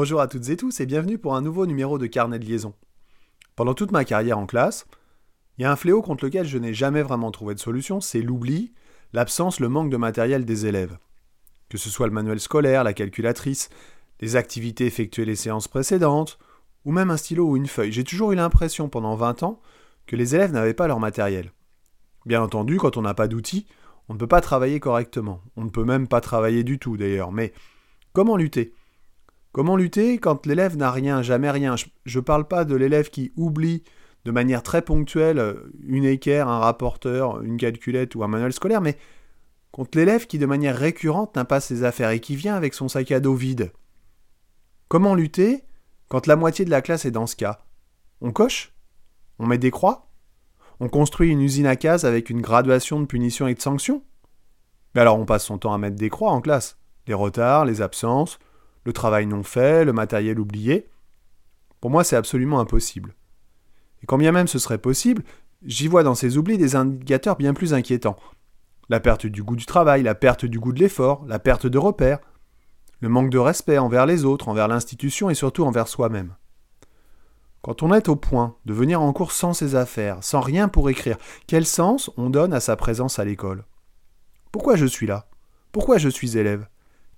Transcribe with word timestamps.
Bonjour 0.00 0.22
à 0.22 0.28
toutes 0.28 0.48
et 0.48 0.56
tous 0.56 0.80
et 0.80 0.86
bienvenue 0.86 1.18
pour 1.18 1.34
un 1.34 1.42
nouveau 1.42 1.66
numéro 1.66 1.98
de 1.98 2.06
Carnet 2.06 2.38
de 2.38 2.46
liaison. 2.46 2.72
Pendant 3.54 3.74
toute 3.74 3.92
ma 3.92 4.06
carrière 4.06 4.38
en 4.38 4.46
classe, 4.46 4.86
il 5.58 5.62
y 5.62 5.64
a 5.66 5.70
un 5.70 5.76
fléau 5.76 6.00
contre 6.00 6.24
lequel 6.24 6.46
je 6.46 6.56
n'ai 6.56 6.72
jamais 6.72 7.02
vraiment 7.02 7.30
trouvé 7.30 7.54
de 7.54 7.60
solution, 7.60 8.00
c'est 8.00 8.22
l'oubli, 8.22 8.72
l'absence, 9.12 9.60
le 9.60 9.68
manque 9.68 9.90
de 9.90 9.98
matériel 9.98 10.46
des 10.46 10.64
élèves. 10.64 10.96
Que 11.68 11.76
ce 11.76 11.90
soit 11.90 12.06
le 12.06 12.14
manuel 12.14 12.40
scolaire, 12.40 12.82
la 12.82 12.94
calculatrice, 12.94 13.68
les 14.22 14.36
activités 14.36 14.86
effectuées 14.86 15.26
les 15.26 15.36
séances 15.36 15.68
précédentes, 15.68 16.38
ou 16.86 16.92
même 16.92 17.10
un 17.10 17.18
stylo 17.18 17.50
ou 17.50 17.58
une 17.58 17.66
feuille, 17.66 17.92
j'ai 17.92 18.02
toujours 18.02 18.32
eu 18.32 18.36
l'impression 18.36 18.88
pendant 18.88 19.16
20 19.16 19.42
ans 19.42 19.60
que 20.06 20.16
les 20.16 20.34
élèves 20.34 20.52
n'avaient 20.52 20.72
pas 20.72 20.88
leur 20.88 20.98
matériel. 20.98 21.52
Bien 22.24 22.40
entendu, 22.40 22.78
quand 22.78 22.96
on 22.96 23.02
n'a 23.02 23.12
pas 23.12 23.28
d'outils, 23.28 23.66
on 24.08 24.14
ne 24.14 24.18
peut 24.18 24.26
pas 24.26 24.40
travailler 24.40 24.80
correctement. 24.80 25.42
On 25.56 25.64
ne 25.64 25.70
peut 25.70 25.84
même 25.84 26.08
pas 26.08 26.22
travailler 26.22 26.64
du 26.64 26.78
tout 26.78 26.96
d'ailleurs. 26.96 27.32
Mais 27.32 27.52
comment 28.14 28.38
lutter? 28.38 28.72
Comment 29.52 29.76
lutter 29.76 30.18
quand 30.18 30.46
l'élève 30.46 30.76
n'a 30.76 30.90
rien, 30.90 31.22
jamais 31.22 31.50
rien? 31.50 31.74
Je 31.76 32.18
ne 32.18 32.24
parle 32.24 32.46
pas 32.46 32.64
de 32.64 32.76
l'élève 32.76 33.10
qui 33.10 33.32
oublie 33.36 33.82
de 34.24 34.30
manière 34.30 34.62
très 34.62 34.82
ponctuelle 34.82 35.56
une 35.82 36.04
équerre, 36.04 36.48
un 36.48 36.60
rapporteur, 36.60 37.42
une 37.42 37.56
calculette 37.56 38.14
ou 38.14 38.22
un 38.22 38.28
manuel 38.28 38.52
scolaire, 38.52 38.80
mais 38.80 38.96
contre 39.72 39.98
l'élève 39.98 40.26
qui 40.26 40.38
de 40.38 40.46
manière 40.46 40.76
récurrente 40.76 41.34
n'a 41.36 41.44
pas 41.44 41.60
ses 41.60 41.84
affaires 41.84 42.10
et 42.10 42.20
qui 42.20 42.36
vient 42.36 42.54
avec 42.54 42.74
son 42.74 42.88
sac 42.88 43.10
à 43.12 43.20
dos 43.20 43.34
vide. 43.34 43.72
Comment 44.88 45.14
lutter 45.14 45.64
quand 46.08 46.26
la 46.26 46.36
moitié 46.36 46.64
de 46.64 46.70
la 46.70 46.82
classe 46.82 47.04
est 47.04 47.10
dans 47.10 47.26
ce 47.26 47.36
cas? 47.36 47.60
On 48.20 48.32
coche? 48.32 48.72
On 49.38 49.46
met 49.46 49.58
des 49.58 49.70
croix? 49.70 50.10
On 50.80 50.88
construit 50.88 51.30
une 51.30 51.40
usine 51.40 51.66
à 51.66 51.76
cases 51.76 52.04
avec 52.04 52.30
une 52.30 52.40
graduation 52.40 53.00
de 53.00 53.06
punitions 53.06 53.48
et 53.48 53.54
de 53.54 53.60
sanctions? 53.60 54.04
Mais 54.94 55.00
alors 55.00 55.18
on 55.18 55.26
passe 55.26 55.44
son 55.44 55.58
temps 55.58 55.72
à 55.72 55.78
mettre 55.78 55.96
des 55.96 56.10
croix 56.10 56.32
en 56.32 56.40
classe. 56.40 56.78
Les 57.06 57.14
retards, 57.14 57.64
les 57.64 57.80
absences, 57.80 58.38
le 58.84 58.92
travail 58.92 59.26
non 59.26 59.42
fait, 59.42 59.84
le 59.84 59.92
matériel 59.92 60.40
oublié. 60.40 60.88
Pour 61.80 61.90
moi, 61.90 62.04
c'est 62.04 62.16
absolument 62.16 62.60
impossible. 62.60 63.14
Et 64.02 64.06
quand 64.06 64.18
bien 64.18 64.32
même 64.32 64.48
ce 64.48 64.58
serait 64.58 64.78
possible, 64.78 65.22
j'y 65.64 65.88
vois 65.88 66.02
dans 66.02 66.14
ces 66.14 66.36
oublis 66.38 66.58
des 66.58 66.76
indicateurs 66.76 67.36
bien 67.36 67.54
plus 67.54 67.74
inquiétants. 67.74 68.16
La 68.88 69.00
perte 69.00 69.26
du 69.26 69.42
goût 69.42 69.56
du 69.56 69.66
travail, 69.66 70.02
la 70.02 70.14
perte 70.14 70.44
du 70.44 70.58
goût 70.58 70.72
de 70.72 70.80
l'effort, 70.80 71.24
la 71.26 71.38
perte 71.38 71.66
de 71.66 71.78
repères, 71.78 72.20
le 73.00 73.08
manque 73.08 73.30
de 73.30 73.38
respect 73.38 73.78
envers 73.78 74.06
les 74.06 74.24
autres, 74.24 74.48
envers 74.48 74.68
l'institution 74.68 75.30
et 75.30 75.34
surtout 75.34 75.64
envers 75.64 75.88
soi-même. 75.88 76.34
Quand 77.62 77.82
on 77.82 77.92
est 77.92 78.08
au 78.08 78.16
point 78.16 78.56
de 78.64 78.72
venir 78.72 79.02
en 79.02 79.12
cours 79.12 79.32
sans 79.32 79.52
ses 79.52 79.74
affaires, 79.74 80.24
sans 80.24 80.40
rien 80.40 80.68
pour 80.68 80.88
écrire, 80.88 81.18
quel 81.46 81.66
sens 81.66 82.10
on 82.16 82.30
donne 82.30 82.54
à 82.54 82.60
sa 82.60 82.74
présence 82.76 83.18
à 83.18 83.24
l'école? 83.24 83.64
Pourquoi 84.50 84.76
je 84.76 84.86
suis 84.86 85.06
là? 85.06 85.28
Pourquoi 85.70 85.98
je 85.98 86.08
suis 86.08 86.38
élève? 86.38 86.66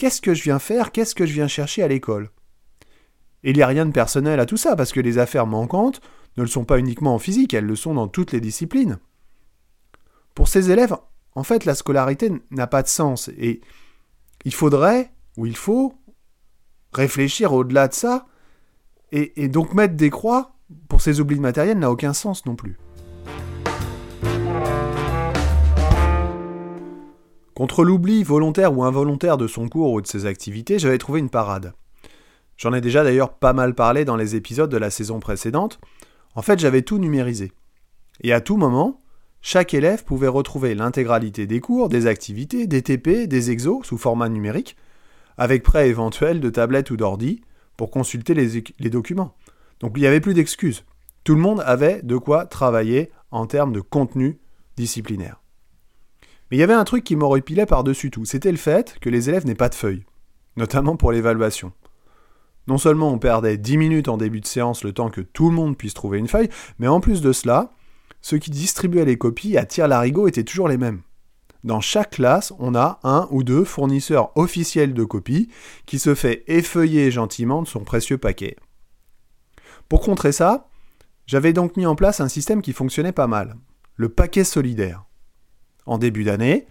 Qu'est-ce 0.00 0.22
que 0.22 0.32
je 0.32 0.42
viens 0.42 0.58
faire? 0.58 0.92
Qu'est-ce 0.92 1.14
que 1.14 1.26
je 1.26 1.34
viens 1.34 1.46
chercher 1.46 1.82
à 1.82 1.88
l'école? 1.88 2.30
Il 3.42 3.54
n'y 3.54 3.60
a 3.60 3.66
rien 3.66 3.84
de 3.84 3.92
personnel 3.92 4.40
à 4.40 4.46
tout 4.46 4.56
ça, 4.56 4.74
parce 4.74 4.92
que 4.92 5.00
les 5.00 5.18
affaires 5.18 5.46
manquantes 5.46 6.00
ne 6.38 6.42
le 6.42 6.48
sont 6.48 6.64
pas 6.64 6.78
uniquement 6.78 7.14
en 7.14 7.18
physique, 7.18 7.52
elles 7.52 7.66
le 7.66 7.76
sont 7.76 7.92
dans 7.92 8.08
toutes 8.08 8.32
les 8.32 8.40
disciplines. 8.40 8.98
Pour 10.34 10.48
ces 10.48 10.70
élèves, 10.70 10.96
en 11.34 11.42
fait, 11.42 11.66
la 11.66 11.74
scolarité 11.74 12.32
n'a 12.50 12.66
pas 12.66 12.82
de 12.82 12.88
sens, 12.88 13.28
et 13.36 13.60
il 14.46 14.54
faudrait, 14.54 15.12
ou 15.36 15.44
il 15.44 15.54
faut, 15.54 15.92
réfléchir 16.94 17.52
au-delà 17.52 17.86
de 17.86 17.92
ça, 17.92 18.26
et, 19.12 19.44
et 19.44 19.48
donc 19.48 19.74
mettre 19.74 19.96
des 19.96 20.08
croix 20.08 20.56
pour 20.88 21.02
ces 21.02 21.20
oublis 21.20 21.36
de 21.36 21.42
matériel 21.42 21.78
n'a 21.78 21.90
aucun 21.90 22.14
sens 22.14 22.46
non 22.46 22.56
plus. 22.56 22.78
Contre 27.60 27.84
l'oubli 27.84 28.24
volontaire 28.24 28.74
ou 28.74 28.84
involontaire 28.84 29.36
de 29.36 29.46
son 29.46 29.68
cours 29.68 29.92
ou 29.92 30.00
de 30.00 30.06
ses 30.06 30.24
activités, 30.24 30.78
j'avais 30.78 30.96
trouvé 30.96 31.20
une 31.20 31.28
parade. 31.28 31.74
J'en 32.56 32.72
ai 32.72 32.80
déjà 32.80 33.04
d'ailleurs 33.04 33.34
pas 33.34 33.52
mal 33.52 33.74
parlé 33.74 34.06
dans 34.06 34.16
les 34.16 34.34
épisodes 34.34 34.70
de 34.70 34.78
la 34.78 34.88
saison 34.88 35.20
précédente. 35.20 35.78
En 36.34 36.40
fait, 36.40 36.58
j'avais 36.58 36.80
tout 36.80 36.96
numérisé. 36.96 37.52
Et 38.22 38.32
à 38.32 38.40
tout 38.40 38.56
moment, 38.56 39.02
chaque 39.42 39.74
élève 39.74 40.04
pouvait 40.04 40.26
retrouver 40.26 40.74
l'intégralité 40.74 41.46
des 41.46 41.60
cours, 41.60 41.90
des 41.90 42.06
activités, 42.06 42.66
des 42.66 42.80
TP, 42.80 43.26
des 43.26 43.50
exos 43.50 43.86
sous 43.86 43.98
format 43.98 44.30
numérique, 44.30 44.74
avec 45.36 45.62
prêt 45.62 45.90
éventuel 45.90 46.40
de 46.40 46.48
tablette 46.48 46.90
ou 46.90 46.96
d'ordi 46.96 47.42
pour 47.76 47.90
consulter 47.90 48.32
les, 48.32 48.64
les 48.78 48.90
documents. 48.90 49.36
Donc 49.80 49.92
il 49.96 50.00
n'y 50.00 50.06
avait 50.06 50.20
plus 50.20 50.32
d'excuses. 50.32 50.86
Tout 51.24 51.34
le 51.34 51.42
monde 51.42 51.62
avait 51.66 52.00
de 52.00 52.16
quoi 52.16 52.46
travailler 52.46 53.10
en 53.30 53.44
termes 53.44 53.74
de 53.74 53.82
contenu 53.82 54.38
disciplinaire. 54.78 55.39
Mais 56.50 56.56
il 56.56 56.60
y 56.60 56.64
avait 56.64 56.72
un 56.72 56.84
truc 56.84 57.04
qui 57.04 57.16
m'horripilait 57.16 57.66
par-dessus 57.66 58.10
tout, 58.10 58.24
c'était 58.24 58.50
le 58.50 58.58
fait 58.58 58.98
que 59.00 59.08
les 59.08 59.28
élèves 59.28 59.46
n'aient 59.46 59.54
pas 59.54 59.68
de 59.68 59.74
feuilles, 59.74 60.04
notamment 60.56 60.96
pour 60.96 61.12
l'évaluation. 61.12 61.72
Non 62.66 62.76
seulement 62.76 63.12
on 63.12 63.18
perdait 63.18 63.56
10 63.56 63.76
minutes 63.76 64.08
en 64.08 64.16
début 64.16 64.40
de 64.40 64.46
séance 64.46 64.84
le 64.84 64.92
temps 64.92 65.10
que 65.10 65.20
tout 65.20 65.48
le 65.48 65.54
monde 65.54 65.76
puisse 65.76 65.94
trouver 65.94 66.18
une 66.18 66.28
feuille, 66.28 66.50
mais 66.78 66.88
en 66.88 67.00
plus 67.00 67.20
de 67.20 67.32
cela, 67.32 67.70
ceux 68.20 68.38
qui 68.38 68.50
distribuaient 68.50 69.04
les 69.04 69.18
copies 69.18 69.56
à 69.56 69.64
tir 69.64 69.88
larigot 69.88 70.28
étaient 70.28 70.44
toujours 70.44 70.68
les 70.68 70.76
mêmes. 70.76 71.02
Dans 71.62 71.80
chaque 71.80 72.10
classe, 72.10 72.52
on 72.58 72.74
a 72.74 72.98
un 73.04 73.28
ou 73.30 73.42
deux 73.42 73.64
fournisseurs 73.64 74.36
officiels 74.36 74.94
de 74.94 75.04
copies 75.04 75.50
qui 75.86 75.98
se 75.98 76.14
fait 76.14 76.42
effeuiller 76.46 77.10
gentiment 77.10 77.62
de 77.62 77.68
son 77.68 77.80
précieux 77.80 78.18
paquet. 78.18 78.56
Pour 79.88 80.00
contrer 80.00 80.32
ça, 80.32 80.68
j'avais 81.26 81.52
donc 81.52 81.76
mis 81.76 81.86
en 81.86 81.96
place 81.96 82.20
un 82.20 82.28
système 82.28 82.62
qui 82.62 82.72
fonctionnait 82.72 83.12
pas 83.12 83.26
mal, 83.26 83.56
le 83.96 84.08
paquet 84.08 84.44
solidaire 84.44 85.04
en 85.86 85.98
début 85.98 86.24
d'année, 86.24 86.66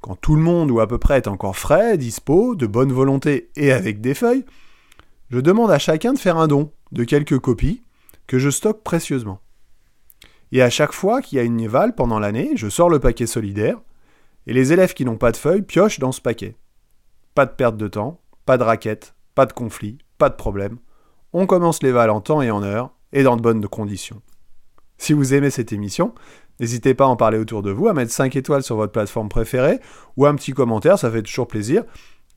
quand 0.00 0.16
tout 0.16 0.34
le 0.34 0.42
monde 0.42 0.70
ou 0.70 0.80
à 0.80 0.86
peu 0.86 0.98
près 0.98 1.18
est 1.18 1.28
encore 1.28 1.56
frais, 1.56 1.98
dispo, 1.98 2.54
de 2.54 2.66
bonne 2.66 2.92
volonté 2.92 3.50
et 3.56 3.72
avec 3.72 4.00
des 4.00 4.14
feuilles, 4.14 4.44
je 5.30 5.38
demande 5.38 5.70
à 5.70 5.78
chacun 5.78 6.12
de 6.12 6.18
faire 6.18 6.36
un 6.36 6.48
don 6.48 6.72
de 6.92 7.04
quelques 7.04 7.38
copies 7.38 7.82
que 8.26 8.38
je 8.38 8.50
stocke 8.50 8.82
précieusement. 8.82 9.40
Et 10.52 10.62
à 10.62 10.70
chaque 10.70 10.92
fois 10.92 11.22
qu'il 11.22 11.36
y 11.36 11.40
a 11.40 11.44
une 11.44 11.60
éval 11.60 11.94
pendant 11.94 12.18
l'année, 12.18 12.52
je 12.56 12.68
sors 12.68 12.88
le 12.88 12.98
paquet 12.98 13.26
solidaire, 13.26 13.80
et 14.46 14.52
les 14.52 14.72
élèves 14.72 14.94
qui 14.94 15.04
n'ont 15.04 15.18
pas 15.18 15.32
de 15.32 15.36
feuilles 15.36 15.62
piochent 15.62 16.00
dans 16.00 16.12
ce 16.12 16.20
paquet. 16.20 16.56
Pas 17.34 17.46
de 17.46 17.52
perte 17.52 17.76
de 17.76 17.86
temps, 17.86 18.20
pas 18.46 18.58
de 18.58 18.64
raquette, 18.64 19.14
pas 19.34 19.46
de 19.46 19.52
conflit, 19.52 19.98
pas 20.18 20.28
de 20.28 20.34
problème. 20.34 20.78
On 21.32 21.46
commence 21.46 21.82
l'éval 21.82 22.10
en 22.10 22.20
temps 22.20 22.42
et 22.42 22.50
en 22.50 22.62
heure, 22.62 22.90
et 23.12 23.22
dans 23.22 23.36
de 23.36 23.42
bonnes 23.42 23.66
conditions. 23.68 24.22
Si 24.98 25.12
vous 25.12 25.34
aimez 25.34 25.50
cette 25.50 25.72
émission, 25.72 26.14
N'hésitez 26.60 26.94
pas 26.94 27.04
à 27.04 27.08
en 27.08 27.16
parler 27.16 27.38
autour 27.38 27.62
de 27.62 27.70
vous, 27.70 27.88
à 27.88 27.94
mettre 27.94 28.12
5 28.12 28.36
étoiles 28.36 28.62
sur 28.62 28.76
votre 28.76 28.92
plateforme 28.92 29.30
préférée 29.30 29.80
ou 30.16 30.26
un 30.26 30.34
petit 30.34 30.52
commentaire, 30.52 30.98
ça 30.98 31.10
fait 31.10 31.22
toujours 31.22 31.48
plaisir. 31.48 31.84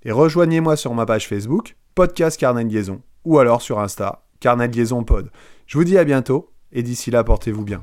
Et 0.04 0.12
rejoignez-moi 0.12 0.78
sur 0.78 0.94
ma 0.94 1.06
page 1.06 1.28
Facebook, 1.28 1.76
Podcast 1.94 2.40
Carnet 2.40 2.64
de 2.64 2.70
Liaison, 2.70 3.02
ou 3.26 3.38
alors 3.38 3.62
sur 3.62 3.80
Insta, 3.80 4.24
Carnet 4.40 4.70
de 4.70 4.76
Liaison 4.76 5.04
Pod. 5.04 5.30
Je 5.68 5.78
vous 5.78 5.84
dis 5.84 5.98
à 5.98 6.06
bientôt, 6.06 6.50
et 6.72 6.84
d'ici 6.84 7.12
là, 7.12 7.24
portez-vous 7.24 7.64
bien. 7.64 7.82